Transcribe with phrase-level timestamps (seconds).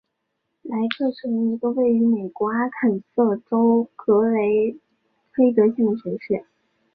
[0.63, 4.79] 莱克城是一个位于美国阿肯色州克雷格
[5.33, 6.43] 黑德县的城市。